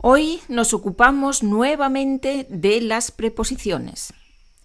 Hoy 0.00 0.40
nos 0.46 0.74
ocupamos 0.74 1.42
nuevamente 1.42 2.46
de 2.48 2.80
las 2.80 3.10
preposiciones. 3.10 4.14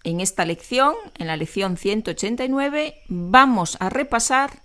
En 0.04 0.20
esta 0.20 0.44
lección, 0.44 0.94
en 1.18 1.26
la 1.26 1.36
lección 1.36 1.76
189, 1.76 2.94
vamos 3.08 3.76
a 3.80 3.90
repasar, 3.90 4.62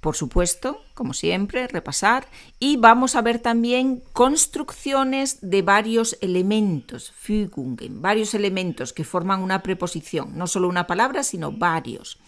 por 0.00 0.16
supuesto, 0.16 0.82
como 0.92 1.14
siempre, 1.14 1.68
repasar, 1.68 2.26
y 2.58 2.76
vamos 2.76 3.16
a 3.16 3.22
ver 3.22 3.38
también 3.38 4.02
construcciones 4.12 5.38
de 5.40 5.62
varios 5.62 6.18
elementos, 6.20 7.12
Fügungen, 7.16 8.02
varios 8.02 8.34
elementos 8.34 8.92
que 8.92 9.04
forman 9.04 9.40
una 9.40 9.62
preposición, 9.62 10.36
no 10.36 10.46
solo 10.46 10.68
una 10.68 10.86
palabra, 10.86 11.22
sino 11.22 11.50
varios, 11.50 12.18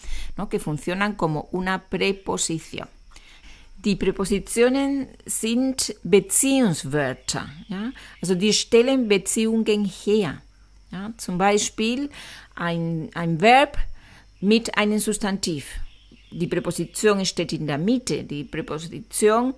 que 0.48 0.58
funcionan 0.58 1.14
como 1.14 1.50
una 1.52 1.90
preposición. 1.90 2.88
Die 3.84 3.96
Präpositionen 3.96 5.08
sind 5.26 5.94
Beziehungswörter, 6.04 7.48
ja? 7.68 7.90
also 8.20 8.34
die 8.36 8.52
stellen 8.52 9.08
Beziehungen 9.08 9.84
her. 9.84 10.40
Ja? 10.92 11.12
Zum 11.16 11.36
Beispiel 11.36 12.08
ein, 12.54 13.10
ein 13.14 13.40
Verb 13.40 13.78
mit 14.40 14.76
einem 14.78 15.00
Substantiv. 15.00 15.66
Die 16.30 16.46
Präposition 16.46 17.24
steht 17.26 17.52
in 17.52 17.66
der 17.66 17.78
Mitte. 17.78 18.22
Die 18.22 18.44
Präposition 18.44 19.54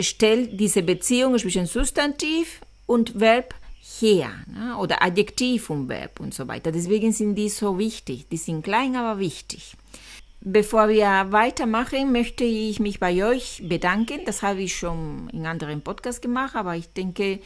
stellt 0.00 0.58
diese 0.58 0.82
Beziehung 0.82 1.38
zwischen 1.38 1.66
Substantiv 1.66 2.60
und 2.86 3.20
Verb 3.20 3.54
her 4.00 4.30
ja? 4.54 4.78
oder 4.78 5.02
Adjektiv 5.02 5.68
und 5.68 5.88
Verb 5.88 6.20
und 6.20 6.32
so 6.32 6.48
weiter. 6.48 6.72
Deswegen 6.72 7.12
sind 7.12 7.34
die 7.34 7.50
so 7.50 7.78
wichtig. 7.78 8.26
Die 8.30 8.38
sind 8.38 8.62
klein, 8.62 8.96
aber 8.96 9.20
wichtig. 9.20 9.74
Bevor 10.50 10.88
wir 10.88 11.26
weitermachen, 11.28 12.10
möchte 12.10 12.42
ich 12.42 12.80
mich 12.80 12.98
bei 12.98 13.22
euch 13.22 13.62
bedanken. 13.68 14.20
Das 14.24 14.40
habe 14.40 14.62
ich 14.62 14.74
schon 14.74 15.28
in 15.30 15.44
anderen 15.44 15.82
Podcasts 15.82 16.22
gemacht, 16.22 16.56
aber 16.56 16.74
ich 16.74 16.90
denke, 16.90 17.40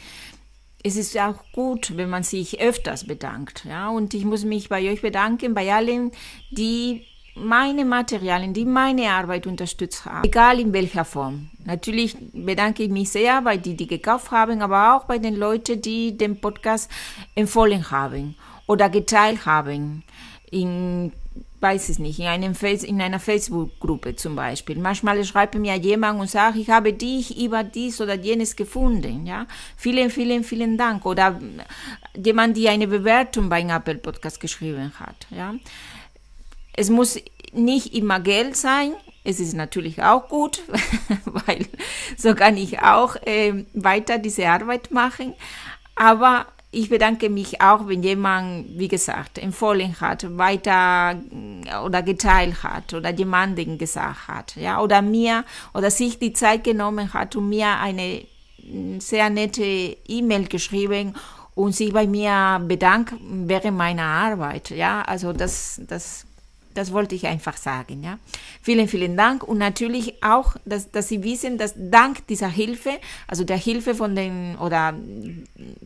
es 0.85 0.95
ist 0.95 1.19
auch 1.19 1.35
gut, 1.51 1.97
wenn 1.97 2.09
man 2.09 2.23
sich 2.23 2.61
öfters 2.61 3.05
bedankt. 3.05 3.65
Ja? 3.65 3.89
Und 3.89 4.15
ich 4.15 4.25
muss 4.25 4.45
mich 4.45 4.69
bei 4.69 4.89
euch 4.89 5.03
bedanken, 5.03 5.53
bei 5.53 5.75
allen, 5.75 6.13
die 6.53 7.05
meine 7.35 7.85
Materialien, 7.85 8.55
die 8.55 8.65
meine 8.65 9.11
Arbeit 9.11 9.49
unterstützt 9.49 10.05
haben, 10.05 10.25
egal 10.25 10.61
in 10.61 10.73
welcher 10.73 11.05
Form. 11.05 11.51
Natürlich 11.65 12.17
bedanke 12.33 12.85
ich 12.85 12.91
mich 12.91 13.11
sehr 13.11 13.43
bei 13.43 13.57
die, 13.57 13.75
die 13.75 13.89
gekauft 13.89 14.31
haben, 14.31 14.63
aber 14.63 14.95
auch 14.95 15.07
bei 15.07 15.19
den 15.19 15.35
Leuten, 15.35 15.83
die 15.83 16.17
den 16.17 16.41
Podcast 16.41 16.89
empfohlen 17.35 17.91
haben 17.91 18.37
oder 18.69 18.89
geteilt 18.89 19.45
haben. 19.45 20.05
In 20.53 21.11
weiß 21.63 21.89
es 21.91 21.99
nicht, 22.01 22.19
in, 22.19 22.27
einem 22.27 22.55
Face, 22.55 22.83
in 22.83 23.01
einer 23.01 23.21
Facebook-Gruppe 23.21 24.17
zum 24.17 24.35
Beispiel. 24.35 24.77
Manchmal 24.79 25.25
schreibt 25.25 25.55
mir 25.55 25.77
jemand 25.77 26.21
und 26.21 26.29
sagt, 26.29 26.57
ich 26.57 26.69
habe 26.71 26.93
dich 26.93 27.41
über 27.41 27.63
dies 27.63 28.01
oder 28.01 28.15
jenes 28.15 28.57
gefunden. 28.57 29.27
Ja? 29.27 29.47
Vielen, 29.77 30.11
vielen, 30.11 30.43
vielen 30.43 30.77
Dank. 30.77 31.07
Oder 31.07 31.41
jemand, 32.17 32.57
die 32.57 32.69
eine 32.69 32.89
Bewertung 32.89 33.49
bei 33.49 33.63
Apple 33.63 33.95
Podcast 33.95 34.41
geschrieben 34.41 34.93
hat. 34.99 35.27
Ja? 35.31 35.55
Es 36.75 36.91
muss 36.91 37.19
nicht 37.53 37.95
immer 37.95 38.19
Geld 38.19 38.57
sein. 38.57 38.95
Es 39.25 39.39
ist 39.39 39.55
natürlich 39.55 40.03
auch 40.03 40.29
gut, 40.29 40.63
weil 41.25 41.67
so 42.17 42.35
kann 42.35 42.57
ich 42.57 42.81
auch 42.81 43.15
äh, 43.25 43.65
weiter 43.73 44.19
diese 44.19 44.49
Arbeit 44.49 44.91
machen. 44.91 45.35
Aber 45.95 46.47
ich 46.75 46.89
bedanke 46.89 47.29
mich 47.29 47.61
auch, 47.61 47.87
wenn 47.87 48.03
jemand, 48.03 48.79
wie 48.79 48.89
gesagt, 48.89 49.37
empfohlen 49.39 50.01
hat, 50.01 50.39
weiter 50.39 51.21
oder 51.85 52.03
geteilt 52.03 52.63
hat 52.63 52.95
oder 52.95 53.11
jemanden 53.11 53.77
gesagt 53.77 54.27
hat, 54.27 54.57
ja, 54.57 54.81
oder 54.81 55.03
mir 55.03 55.45
oder 55.75 55.91
sich 55.91 56.19
die 56.19 56.33
Zeit 56.33 56.65
genommen 56.65 57.13
hat 57.13 57.37
und 57.37 57.51
mir 57.51 57.79
eine 57.79 58.23
sehr 58.99 59.29
nette 59.29 59.63
E-Mail 59.63 60.47
geschrieben 60.47 61.15
und 61.55 61.75
sich 61.75 61.93
bei 61.93 62.07
mir 62.07 62.63
bedankt 62.67 63.13
während 63.21 63.77
meiner 63.77 64.05
Arbeit, 64.05 64.71
ja, 64.71 65.03
also 65.03 65.35
das, 65.35 65.79
das 65.87 66.25
das 66.75 66.93
wollte 66.93 67.15
ich 67.15 67.27
einfach 67.27 67.57
sagen. 67.57 68.03
Ja. 68.03 68.19
Vielen, 68.63 68.89
vielen 68.89 69.17
Dank 69.17 69.43
und 69.45 69.59
natürlich 69.59 70.23
auch, 70.23 70.57
dass, 70.65 70.91
dass 70.91 71.09
Sie 71.09 71.23
wissen, 71.23 71.59
dass 71.59 71.75
dank 71.77 72.27
dieser 72.27 72.49
Hilfe, 72.49 72.99
also 73.27 73.45
der 73.45 73.57
Hilfe 73.57 73.95
von 73.95 74.15
den 74.15 74.57
oder 74.57 74.95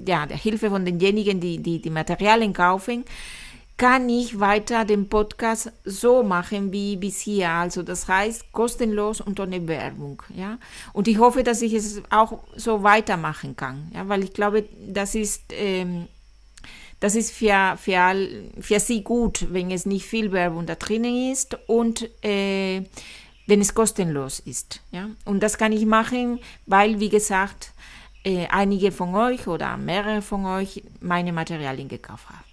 ja, 0.06 0.26
der 0.26 0.36
Hilfe 0.36 0.70
von 0.70 0.84
denjenigen, 0.84 1.40
die 1.40 1.58
die, 1.58 1.80
die 1.80 1.90
Materialien 1.90 2.52
kaufen, 2.52 3.04
kann 3.76 4.08
ich 4.08 4.40
weiter 4.40 4.84
den 4.86 5.08
Podcast 5.08 5.70
so 5.84 6.22
machen 6.22 6.72
wie 6.72 6.96
bis 6.96 7.20
hier. 7.20 7.50
Also 7.50 7.82
das 7.82 8.08
heißt 8.08 8.50
kostenlos 8.52 9.20
und 9.20 9.38
ohne 9.38 9.68
Werbung. 9.68 10.22
Ja? 10.34 10.58
Und 10.92 11.08
ich 11.08 11.18
hoffe, 11.18 11.42
dass 11.42 11.60
ich 11.60 11.74
es 11.74 12.02
auch 12.10 12.38
so 12.56 12.82
weitermachen 12.82 13.54
kann, 13.54 13.90
ja? 13.94 14.08
weil 14.08 14.24
ich 14.24 14.32
glaube, 14.32 14.64
das 14.88 15.14
ist 15.14 15.42
ähm, 15.50 16.08
das 17.00 17.14
ist 17.14 17.32
für, 17.32 17.76
für, 17.76 18.14
für 18.60 18.80
sie 18.80 19.02
gut, 19.02 19.46
wenn 19.50 19.70
es 19.70 19.86
nicht 19.86 20.06
viel 20.06 20.32
Werbung 20.32 20.66
da 20.66 20.74
drinnen 20.74 21.30
ist 21.32 21.56
und 21.66 22.08
äh, 22.24 22.82
wenn 23.46 23.60
es 23.60 23.74
kostenlos 23.74 24.40
ist. 24.40 24.80
Ja? 24.92 25.10
Und 25.24 25.40
das 25.42 25.58
kann 25.58 25.72
ich 25.72 25.86
machen, 25.86 26.40
weil, 26.66 26.98
wie 27.00 27.08
gesagt, 27.08 27.72
äh, 28.24 28.46
einige 28.48 28.92
von 28.92 29.14
euch 29.14 29.46
oder 29.46 29.76
mehrere 29.76 30.22
von 30.22 30.46
euch 30.46 30.82
meine 31.00 31.32
Materialien 31.32 31.88
gekauft 31.88 32.28
haben. 32.28 32.44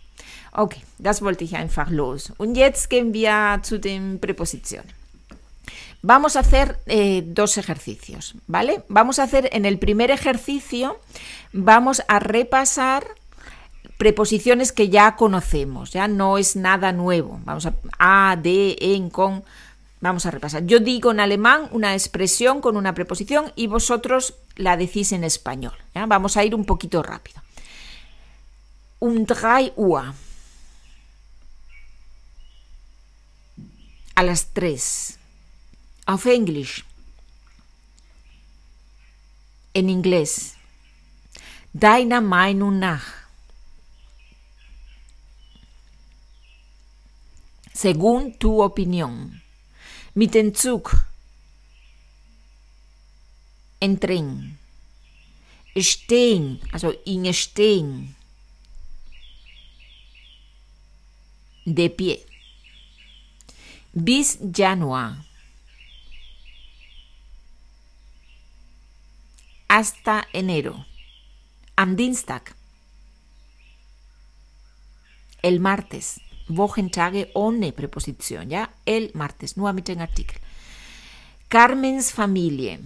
Okay, 0.52 0.82
das 1.00 1.24
wollte 1.24 1.44
ich 1.44 1.56
einfach 1.56 1.90
los. 1.90 2.32
Und 2.38 2.56
jetzt 2.56 2.90
gehen 2.90 3.14
wir 3.14 3.60
zu 3.64 3.80
den 3.80 4.20
Präpositionen. 4.20 4.88
Vamos 6.06 6.36
a 6.36 6.42
hacer 6.42 6.78
eh, 6.86 7.24
dos 7.26 7.58
ejercicios, 7.58 8.36
¿vale? 8.46 8.84
Vamos 8.90 9.20
a 9.20 9.24
hacer 9.24 9.50
en 9.54 9.64
el 9.64 9.80
primer 9.80 10.12
ejercicio, 10.12 11.00
vamos 11.54 12.04
a 12.10 12.20
repasar 12.20 13.06
preposiciones 14.04 14.74
que 14.74 14.90
ya 14.90 15.16
conocemos, 15.16 15.92
ya 15.92 16.10
no 16.10 16.38
es 16.38 16.58
nada 16.58 16.92
nuevo. 16.92 17.40
Vamos 17.46 17.66
a 17.66 17.74
a, 17.98 18.36
de, 18.36 18.76
en, 18.82 19.10
con. 19.10 19.46
Vamos 20.02 20.26
a 20.26 20.32
repasar. 20.32 20.66
Yo 20.66 20.80
digo 20.80 21.12
en 21.12 21.22
alemán 21.22 21.70
una 21.72 21.94
expresión 21.94 22.60
con 22.60 22.76
una 22.76 22.94
preposición 22.94 23.54
y 23.56 23.68
vosotros 23.68 24.34
la 24.58 24.76
decís 24.76 25.14
en 25.14 25.24
español. 25.24 25.72
Vamos 25.94 26.36
a 26.36 26.44
ir 26.44 26.54
un 26.54 26.66
poquito 26.66 27.02
rápido. 27.02 27.42
Un 29.00 29.24
drei 29.26 29.72
Uhr. 29.78 30.14
A 34.16 34.24
las 34.24 34.48
tres. 34.48 35.18
Auf 36.06 36.26
Englisch. 36.26 36.84
En 39.74 39.90
inglés. 39.90 40.56
Deiner 41.72 42.20
Meinung 42.20 42.80
nach. 42.80 43.23
Según 47.74 48.38
tu 48.38 48.62
opinión. 48.62 49.42
Mit 50.16 50.34
dem 50.34 50.54
Zug, 50.54 50.92
en 53.80 53.98
tren, 53.98 54.60
stehen, 55.76 56.62
also 56.72 56.94
in 57.06 57.34
stehen, 57.34 58.16
de 61.66 61.90
pie. 61.90 62.26
Bis 63.94 64.38
Januar. 64.40 65.26
Hasta 69.68 70.28
enero. 70.34 70.86
Am 71.76 71.96
Dienstag. 71.96 72.56
El 75.42 75.60
martes. 75.60 76.20
Wochentage 76.48 77.30
ohne 77.34 77.72
Präposition, 77.72 78.50
ja? 78.50 78.70
El 78.86 79.12
martes, 79.14 79.56
nur 79.56 79.74
mit 79.74 79.88
dem 79.88 80.00
Artikel. 80.00 80.40
Carmens 81.48 82.12
Familie. 82.12 82.80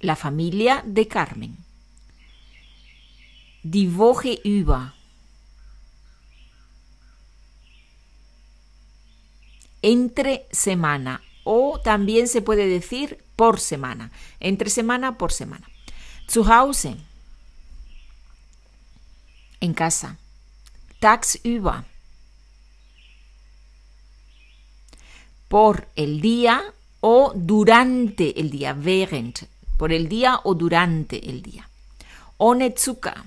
La 0.00 0.16
familia 0.16 0.82
de 0.86 1.06
Carmen. 1.08 1.56
Die 3.62 3.88
Woche. 3.88 4.40
Entre 9.82 10.46
semana. 10.50 11.20
O 11.44 11.80
también 11.80 12.28
se 12.28 12.42
puede 12.42 12.68
decir 12.68 13.22
por 13.36 13.60
semana. 13.60 14.10
Entre 14.40 14.70
semana, 14.70 15.18
por 15.18 15.32
semana. 15.32 15.68
Zu 16.28 16.44
Hause 16.44 16.96
en 19.60 19.74
casa. 19.74 20.16
Tagsüber. 21.00 21.84
Por 25.48 25.88
el 25.96 26.20
día 26.20 26.62
o 27.00 27.32
durante 27.34 28.38
el 28.40 28.50
día. 28.50 28.72
Während. 28.74 29.48
Por 29.76 29.92
el 29.92 30.08
día 30.08 30.40
o 30.44 30.54
durante 30.54 31.28
el 31.28 31.42
día. 31.42 31.68
Ohne 32.38 32.74
Zucker. 32.76 33.22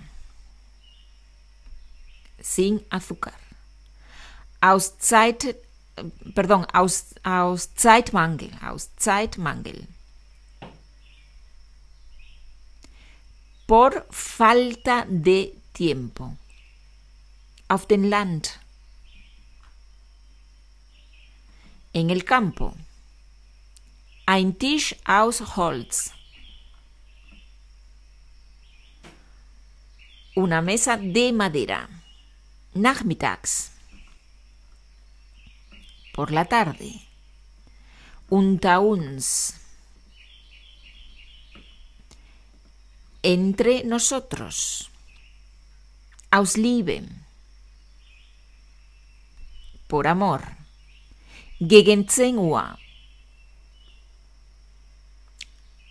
Sin 2.41 2.85
azúcar. 2.89 3.35
Aus 4.61 4.97
Zeit, 4.97 5.55
perdón, 6.33 6.65
aus, 6.73 7.15
aus 7.23 7.69
Zeitmangel. 7.75 8.51
Aus 8.61 8.89
Zeitmangel. 8.97 9.87
por 13.69 14.07
falta 14.09 15.05
de 15.07 15.53
tiempo. 15.73 16.37
Auf 17.67 17.85
den 17.87 18.09
Land. 18.09 18.59
En 21.93 22.09
el 22.09 22.23
campo. 22.23 22.75
Ein 24.25 24.57
Tisch 24.59 24.95
aus 25.05 25.55
Holz. 25.55 26.11
Una 30.35 30.61
mesa 30.61 30.97
de 30.97 31.33
madera. 31.33 31.89
Nachmittags. 32.73 33.71
Por 36.13 36.31
la 36.31 36.45
tarde. 36.45 37.01
Unter 38.29 38.81
uns. 38.81 39.55
Entre 43.23 43.83
nosotros. 43.83 44.89
Aus 46.31 46.57
Liebe. 46.57 47.03
Por 49.87 50.05
amor. 50.05 50.41
Gegen 51.59 52.07
10 52.07 52.37
Uhr. 52.37 52.77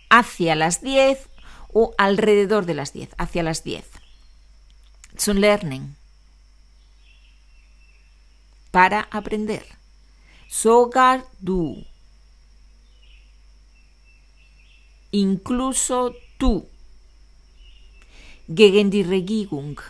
Hacia 0.09 0.55
las 0.55 0.81
10 0.81 1.27
o 1.73 1.93
alrededor 1.97 2.65
de 2.65 2.73
las 2.73 2.93
10. 2.93 3.09
Hacia 3.17 3.43
las 3.43 3.63
10. 3.65 3.85
Zum 5.17 5.37
Lernen. 5.37 5.97
Para 8.71 9.09
aprender. 9.11 9.65
Sogar 10.47 11.25
du. 11.41 11.85
Incluso 15.11 16.15
tú. 16.37 16.69
Gegen 18.47 18.89
die 18.89 19.03
Regierung. 19.03 19.81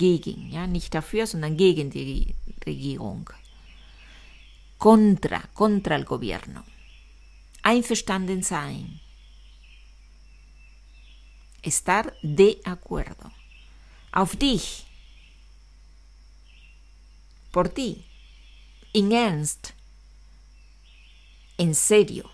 Gegen, 0.00 0.50
ja, 0.50 0.66
nicht 0.66 0.94
dafür, 0.94 1.26
sondern 1.26 1.58
gegen 1.58 1.90
die 1.90 2.34
Regierung. 2.64 3.28
Contra, 4.78 5.42
contra 5.52 5.94
el 5.94 6.06
gobierno. 6.06 6.62
Einverstanden 7.62 8.42
sein. 8.42 8.98
Estar 11.60 12.14
de 12.22 12.58
acuerdo. 12.64 13.30
Auf 14.10 14.36
dich. 14.36 14.86
Por 17.52 17.68
ti. 17.68 18.02
In 18.92 19.12
Ernst. 19.12 19.74
En 21.58 21.74
serio. 21.74 22.30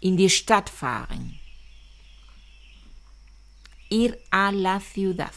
In 0.00 0.16
die 0.16 0.30
Stadt 0.30 0.70
fahren. 0.70 1.38
Ir 3.90 4.16
a 4.30 4.50
la 4.50 4.80
ciudad. 4.80 5.34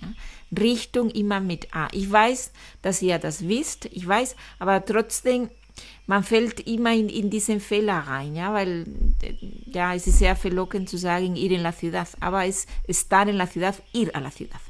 Ja? 0.00 0.14
Richtung 0.56 1.10
immer 1.10 1.40
mit 1.40 1.74
A. 1.74 1.88
Ich 1.92 2.10
weiß, 2.10 2.52
dass 2.82 3.02
ihr 3.02 3.18
das 3.18 3.48
wisst, 3.48 3.86
ich 3.86 4.06
weiß, 4.06 4.36
aber 4.58 4.84
trotzdem, 4.84 5.50
man 6.06 6.24
fällt 6.24 6.66
immer 6.66 6.92
in, 6.92 7.08
in 7.08 7.30
diesen 7.30 7.60
Fehler 7.60 7.98
rein, 7.98 8.34
ja, 8.34 9.94
es 9.94 10.04
sehr 10.04 10.36
verlockend 10.36 10.88
zu 10.88 10.96
sagen 10.96 11.36
ir 11.36 11.52
en 11.52 11.62
la 11.62 11.72
ciudad, 11.72 12.08
aber 12.20 12.46
es 12.46 12.66
estar 12.86 13.28
en 13.28 13.36
la 13.36 13.46
ciudad, 13.46 13.76
ir 13.92 14.10
a 14.14 14.20
la 14.20 14.30
ciudad. 14.30 14.60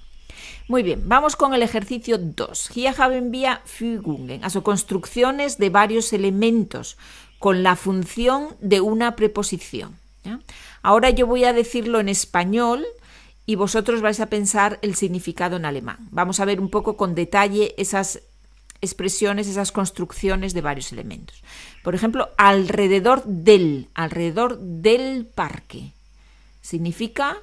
Muy 0.67 0.83
bien, 0.83 1.03
vamos 1.07 1.35
con 1.35 1.55
el 1.55 1.63
ejercicio 1.63 2.19
2. 2.19 2.71
Hier 2.75 2.97
haben 2.99 3.33
wir 3.33 3.61
Fügungen, 3.65 4.45
also 4.45 4.63
construcciones 4.63 5.57
de 5.57 5.71
varios 5.71 6.13
elementos 6.13 6.99
con 7.39 7.63
la 7.63 7.77
función 7.77 8.49
de 8.61 8.81
una 8.81 9.17
preposición. 9.17 9.97
Ahora 10.83 11.11
yo 11.11 11.27
voy 11.27 11.45
a 11.45 11.55
decirlo 11.55 12.01
en 12.01 12.09
español 12.11 12.85
y 13.49 13.55
vosotros 13.55 14.03
vais 14.03 14.21
a 14.21 14.27
pensar 14.27 14.79
el 14.83 14.95
significado 14.95 15.57
en 15.57 15.65
alemán. 15.65 16.07
Vamos 16.11 16.39
a 16.39 16.45
ver 16.45 16.61
un 16.61 16.69
poco 16.69 16.99
con 16.99 17.15
detalle 17.15 17.75
esas 17.79 18.21
expresiones, 18.83 19.49
esas 19.49 19.73
construcciones 19.73 20.53
de 20.53 20.61
varios 20.61 20.93
elementos. 20.93 21.43
Por 21.83 21.95
ejemplo, 21.95 22.29
alrededor 22.37 23.25
del, 23.25 23.89
alrededor 23.95 24.59
del 24.59 25.25
parque. 25.25 25.95
Significa 26.61 27.39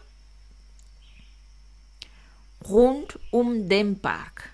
rund 2.69 3.07
um 3.31 3.67
den 3.67 3.95
Park. 3.95 4.51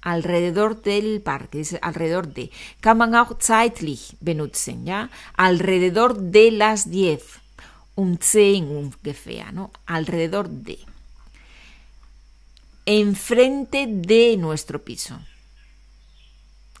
Alrededor 0.00 0.80
del 0.80 1.20
parque, 1.20 1.62
alrededor 1.82 2.28
de. 2.28 2.50
Kann 2.80 2.96
man 2.96 3.14
auch 3.14 3.36
zeitlich 3.36 4.16
benutzen, 4.20 4.86
ja? 4.86 5.10
Alrededor 5.36 6.16
de 6.16 6.52
las 6.52 6.88
10 6.88 7.45
un 7.96 8.18
10 8.18 8.62
ungefähr, 8.62 9.52
¿no? 9.52 9.72
Alrededor 9.86 10.48
de. 10.48 10.78
Enfrente 12.84 13.86
de 13.88 14.36
nuestro 14.36 14.84
piso. 14.84 15.18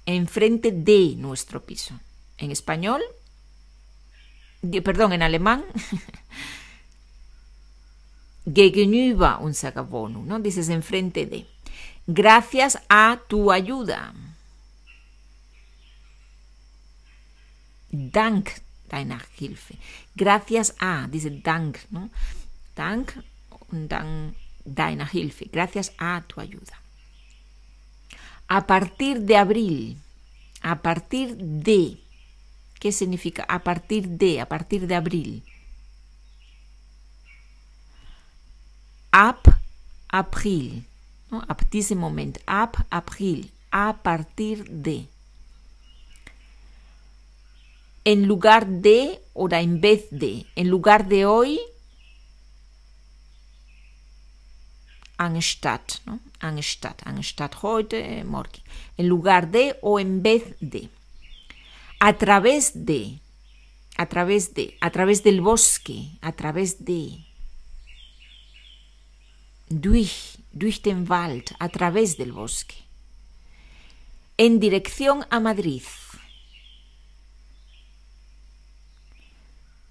Enfrente 0.04 0.70
de 0.70 1.14
nuestro 1.16 1.64
piso. 1.64 1.98
En 2.38 2.52
español, 2.52 3.02
perdón, 4.84 5.14
en 5.14 5.22
alemán, 5.22 5.64
gegenüber 8.54 9.38
unserer 9.40 9.82
Wohnung, 9.82 10.26
¿no? 10.26 10.38
Dices 10.38 10.68
enfrente 10.68 11.26
de. 11.26 11.46
Gracias 12.06 12.78
a 12.88 13.18
tu 13.26 13.50
ayuda. 13.50 14.14
Dank 17.90 18.65
deiner 18.88 19.22
Hilfe. 19.38 19.76
Gracias 20.14 20.74
a, 20.78 21.06
dice 21.08 21.30
Dank, 21.30 21.78
¿no? 21.90 22.10
Dank 22.74 23.12
deiner 24.64 25.08
Hilfe. 25.12 25.48
Gracias 25.52 25.92
a 25.98 26.22
tu 26.26 26.40
ayuda. 26.40 26.80
A 28.48 28.66
partir 28.66 29.20
de 29.20 29.36
abril. 29.36 29.98
A 30.62 30.82
partir 30.82 31.36
de. 31.36 31.98
¿Qué 32.78 32.92
significa? 32.92 33.44
A 33.48 33.60
partir 33.60 34.08
de, 34.08 34.40
a 34.40 34.46
partir 34.46 34.86
de 34.86 34.94
abril. 34.94 35.42
Ab 39.10 39.40
April. 40.08 40.84
¿no? 41.30 41.42
Ab 41.48 41.68
diesem 41.70 41.98
Moment. 41.98 42.38
Ab 42.46 42.76
April. 42.90 43.50
A 43.70 43.92
partir 43.94 44.64
de. 44.68 45.08
En 48.06 48.28
lugar 48.28 48.68
de 48.68 49.20
o 49.32 49.48
en 49.50 49.80
vez 49.80 50.06
de. 50.12 50.46
En 50.54 50.68
lugar 50.70 51.08
de 51.08 51.26
hoy, 51.26 51.58
anstatt, 55.16 56.00
¿no? 56.06 56.20
Anstatt, 56.38 57.02
anstatt 57.04 57.62
heute, 57.62 58.22
morgen. 58.24 58.62
En 58.96 59.08
lugar 59.08 59.50
de 59.50 59.76
o 59.82 59.98
en 59.98 60.22
vez 60.22 60.54
de. 60.60 60.88
A 61.98 62.12
través 62.12 62.86
de, 62.86 63.18
a 63.96 64.06
través 64.06 64.54
de, 64.54 64.76
a 64.80 64.90
través 64.90 65.24
del 65.24 65.40
bosque, 65.40 66.10
a 66.20 66.30
través 66.30 66.84
de. 66.84 67.24
Durch, 69.68 70.38
durch 70.52 70.80
den 70.80 71.08
a 71.10 71.68
través 71.70 72.16
del 72.16 72.30
bosque. 72.30 72.76
En 74.36 74.60
dirección 74.60 75.26
a 75.28 75.40
Madrid. 75.40 75.82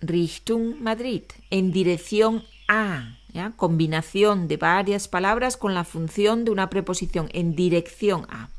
Richtung 0.08 0.82
Madrid, 0.82 1.24
en 1.50 1.72
dirección 1.72 2.44
a, 2.68 3.18
combinación 3.58 4.48
de 4.48 4.58
varias 4.58 5.08
palabras 5.08 5.58
con 5.58 5.74
la 5.74 5.84
función 5.84 6.46
de 6.46 6.52
una 6.52 6.70
preposición, 6.70 7.30
en 7.34 7.56
dirección 7.56 8.26
a. 8.30 8.50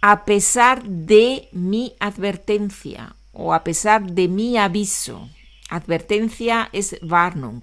A 0.00 0.24
pesar 0.24 0.82
de 0.82 1.48
mi 1.52 1.94
advertencia 2.00 3.14
o 3.32 3.52
a 3.52 3.62
pesar 3.64 4.02
de 4.02 4.28
mi 4.28 4.56
aviso. 4.56 5.28
Advertencia 5.68 6.68
es 6.72 6.96
Warnung. 7.02 7.62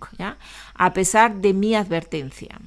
A 0.76 0.94
pesar 0.94 1.36
de 1.36 1.54
mi 1.54 1.76
advertencia. 1.76 2.60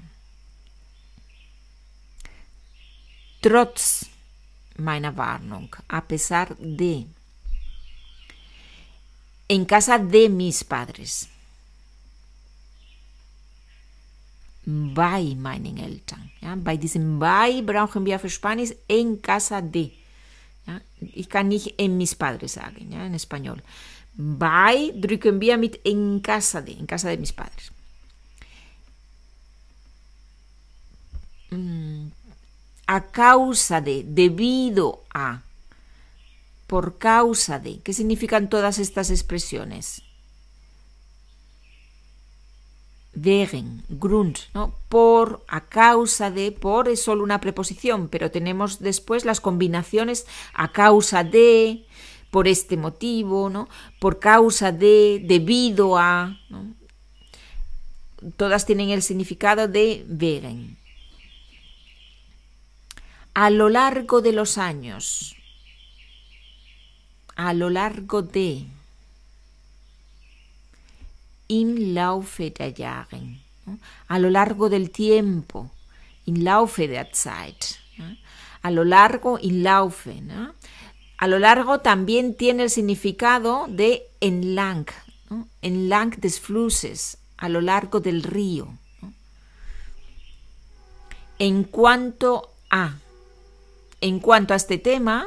Trotz 3.41 4.11
meiner 4.77 5.13
Warnung, 5.13 5.71
a 5.89 6.03
pesar 6.03 6.57
de 6.59 7.07
en 9.51 9.65
casa 9.67 9.99
de 9.99 10.29
mis 10.29 10.63
padres. 10.63 11.27
Bei 14.65 15.35
meinen 15.35 15.79
Eltern. 15.79 16.31
Ja, 16.41 16.55
bei 16.55 16.77
diesem 16.77 17.19
bei 17.19 17.61
brauchen 17.63 18.07
wir 18.07 18.21
für 18.21 18.31
Spanisch 18.31 18.75
en 18.87 19.21
casa 19.21 19.61
de. 19.61 19.91
Ja, 20.67 20.81
ich 21.01 21.29
kann 21.29 21.49
nicht 21.49 21.75
en 21.79 21.97
mis 21.97 22.15
padres 22.15 22.53
sagen, 22.53 22.93
en 22.93 23.15
español. 23.15 23.61
Bei 24.15 24.93
drücken 24.95 25.41
wir 25.41 25.59
mit 25.59 25.81
en 25.85 26.23
casa 26.23 26.63
de, 26.63 26.79
en 26.79 26.87
casa 26.87 27.09
de 27.09 27.17
mis 27.17 27.33
padres. 27.33 27.73
Mm, 31.51 32.13
a 32.87 33.01
causa 33.01 33.81
de, 33.81 34.05
debido 34.05 35.03
a 35.13 35.41
por 36.71 36.99
causa 36.99 37.59
de. 37.59 37.81
¿Qué 37.81 37.93
significan 37.93 38.49
todas 38.49 38.79
estas 38.79 39.11
expresiones? 39.11 40.03
wegen, 43.13 43.83
Grund, 43.89 44.39
¿no? 44.55 44.73
Por, 44.89 45.45
a 45.49 45.63
causa 45.63 46.31
de, 46.31 46.53
por 46.53 46.89
es 46.89 47.03
solo 47.03 47.25
una 47.25 47.41
preposición, 47.41 48.09
pero 48.09 48.31
tenemos 48.31 48.79
después 48.79 49.25
las 49.25 49.41
combinaciones 49.41 50.29
a 50.55 50.71
causa 50.71 51.25
de, 51.25 51.87
por 52.31 52.47
este 52.47 52.77
motivo, 52.77 53.51
¿no? 53.51 53.69
Por 53.99 54.21
causa 54.21 54.71
de, 54.71 55.21
debido 55.25 55.99
a. 55.99 56.39
Todas 58.37 58.65
tienen 58.65 58.91
el 58.91 59.03
significado 59.03 59.67
de 59.67 60.07
wegen. 60.09 60.79
A 63.35 63.51
lo 63.51 63.69
largo 63.69 64.21
de 64.21 64.33
los 64.33 64.57
años, 64.57 65.35
lo 67.53 67.71
largo 67.71 68.23
de, 68.23 68.67
in 71.49 71.95
Laufe 71.95 72.51
der 72.51 72.73
Jahre, 72.73 73.41
a 74.09 74.19
lo 74.19 74.31
largo 74.31 74.69
del 74.69 74.91
tiempo, 74.91 75.71
in 76.27 76.45
Laufe 76.45 76.87
der 76.87 77.09
Zeit, 77.13 77.79
a 78.63 78.71
lo 78.71 78.85
largo, 78.85 79.39
in 79.39 79.63
Laufe. 79.63 80.21
¿no? 80.21 80.55
A 81.19 81.27
lo 81.27 81.39
largo 81.39 81.81
también 81.81 82.35
tiene 82.35 82.65
el 82.65 82.71
significado 82.71 83.67
de 83.69 84.03
entlang, 84.21 84.87
¿no? 85.29 85.49
entlang 85.63 86.11
des 86.21 86.41
Flusses, 86.41 87.19
a 87.37 87.49
lo 87.49 87.61
largo 87.61 88.01
del 88.01 88.23
río. 88.23 88.69
¿no? 89.03 89.13
En 91.39 91.65
cuanto 91.65 92.51
a, 92.71 92.95
en 94.01 94.21
cuanto 94.21 94.55
a 94.55 94.57
este 94.57 94.79
tema, 94.79 95.27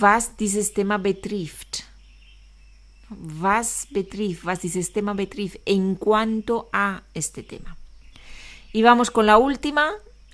was 0.00 0.36
dieses 0.36 0.72
Thema 0.72 0.98
betrifft. 0.98 1.84
Was 3.40 3.86
betrifft, 3.90 4.44
was 4.44 4.60
dieses 4.60 4.92
Thema 4.92 5.14
betrifft 5.14 5.60
en 5.64 5.94
cuanto 5.94 6.68
a 6.72 7.02
este 7.14 7.42
tema. 7.42 7.76
Y 8.72 8.82
vamos 8.82 9.10
con 9.10 9.26
la 9.26 9.38
última, 9.38 9.92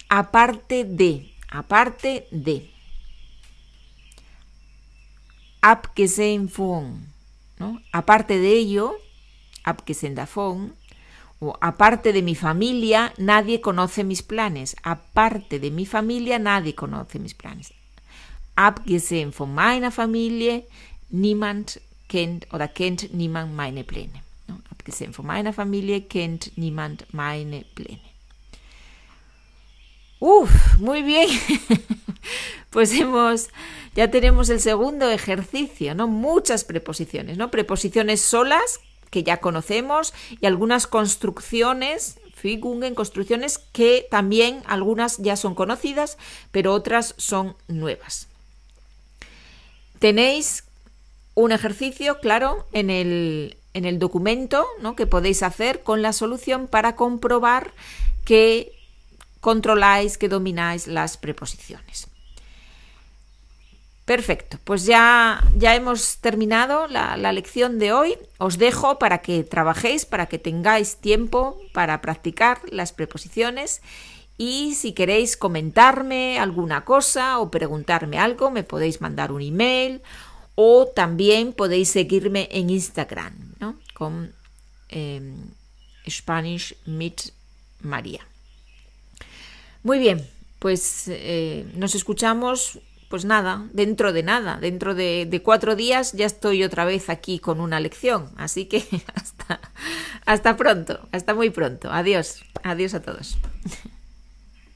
aparte 0.09 0.85
de, 0.85 1.31
aparte 1.51 2.27
de. 2.31 2.71
Abgesehen 5.61 6.49
von, 6.49 7.07
¿no? 7.59 7.81
Aparte 7.93 8.39
de 8.39 8.53
ello, 8.53 8.97
abgesehen 9.63 10.17
davon, 10.17 10.75
o 11.39 11.57
aparte 11.61 12.13
de 12.13 12.23
mi 12.23 12.35
familia, 12.35 13.13
nadie 13.17 13.61
conoce 13.61 14.03
mis 14.03 14.23
planes. 14.23 14.77
Aparte 14.83 15.61
de 15.61 15.71
mi 15.71 15.87
familia, 15.87 16.39
nadie 16.39 16.75
conoce 16.75 17.19
mis 17.19 17.35
planes. 17.35 17.73
Abgesehen 18.55 19.33
von 19.33 19.55
meiner 19.55 19.91
Familie, 19.91 20.65
niemand 21.11 21.81
kennt 22.09 22.53
oder 22.53 22.69
kennt 22.69 23.15
niemand 23.15 23.55
meine 23.55 23.85
Pläne. 23.85 24.23
Abgesehen 24.71 25.13
von 25.13 25.27
meiner 25.27 25.53
Familie, 25.53 26.03
kennt 26.03 26.53
niemand 26.57 27.07
meine 27.13 27.65
Pläne. 27.75 28.01
Uf, 30.19 30.79
muy 30.79 31.03
bien. 31.03 31.29
pues 32.71 32.93
hemos, 32.93 33.49
ya 33.97 34.11
tenemos 34.11 34.51
el 34.51 34.61
segundo 34.61 35.11
ejercicio, 35.11 35.95
¿no? 35.95 36.07
Muchas 36.07 36.65
preposiciones, 36.65 37.39
¿no? 37.39 37.51
Preposiciones 37.51 38.21
solas 38.21 38.81
que 39.11 39.25
ya 39.25 39.39
conocemos 39.39 40.15
y 40.41 40.47
algunas 40.47 40.87
construcciones, 40.87 42.19
Fügungen, 42.35 42.95
construcciones 42.95 43.59
que 43.59 44.07
también 44.11 44.63
algunas 44.67 45.19
ya 45.19 45.37
son 45.37 45.55
conocidas, 45.55 46.19
pero 46.51 46.73
otras 46.73 47.15
son 47.19 47.57
nuevas. 47.69 48.29
Tenéis 50.03 50.65
un 51.37 51.53
ejercicio, 51.53 52.19
claro, 52.19 52.67
en 52.73 52.91
el, 52.91 53.57
en 53.73 53.85
el 53.85 54.01
documento 54.01 54.67
¿no? 54.81 54.97
que 54.97 55.07
podéis 55.07 55.45
hacer 55.45 55.85
con 55.85 56.03
la 56.03 56.13
solución 56.13 56.67
para 56.67 56.97
comprobar 56.97 57.71
que 58.25 58.73
controláis, 59.41 60.19
que 60.19 60.29
domináis 60.29 60.89
las 60.89 61.17
preposiciones. 61.19 62.09
Perfecto, 64.05 64.59
pues 64.65 64.87
ya, 64.87 65.45
ya 65.57 65.77
hemos 65.77 66.17
terminado 66.17 66.89
la, 66.89 67.17
la, 67.17 67.33
lección 67.33 67.79
de 67.79 67.93
hoy. 67.93 68.19
Os 68.39 68.59
dejo 68.59 68.99
para 68.99 69.19
que 69.19 69.45
trabajéis, 69.45 70.05
para 70.05 70.27
que 70.27 70.41
tengáis 70.41 70.97
tiempo 70.97 71.61
para 71.73 72.01
practicar 72.01 72.61
las 72.73 72.93
preposiciones 72.93 73.81
y 74.39 74.75
si 74.75 74.93
queréis 74.93 75.37
comentarme 75.37 76.39
alguna 76.39 76.85
cosa 76.85 77.39
o 77.39 77.51
preguntarme 77.51 78.19
algo, 78.19 78.51
me 78.51 78.65
podéis 78.65 79.01
mandar 79.01 79.33
un 79.33 79.43
email 79.43 80.03
o 80.55 80.87
también 80.87 81.53
podéis 81.53 81.89
seguirme 81.89 82.49
en 82.51 82.71
Instagram 82.71 83.35
¿no? 83.61 83.77
con 83.95 84.33
eh, 84.89 85.21
Spanish 86.09 86.77
mit 86.87 87.21
María. 87.81 88.27
Muy 89.83 89.99
bien, 89.99 90.27
pues 90.59 91.05
eh, 91.09 91.67
nos 91.75 91.95
escuchamos, 91.95 92.79
pues 93.09 93.25
nada, 93.25 93.67
dentro 93.73 94.13
de 94.13 94.23
nada, 94.23 94.59
dentro 94.61 94.95
de, 94.95 95.41
cuatro 95.45 95.75
días 95.75 96.13
ya 96.13 96.27
estoy 96.27 96.63
otra 96.63 96.85
vez 96.85 97.11
aquí 97.11 97.39
con 97.39 97.61
una 97.61 97.81
lección, 97.81 98.31
así 98.37 98.67
que 98.67 98.85
hasta 100.25 100.57
pronto, 100.57 101.01
hasta 101.11 101.35
muy 101.35 101.51
pronto. 101.51 101.91
Adiós, 101.91 102.45
adiós 102.63 102.95
a 102.95 103.03
todos. 103.03 103.39